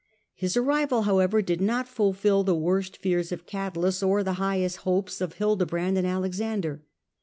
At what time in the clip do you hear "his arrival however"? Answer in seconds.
0.33-1.43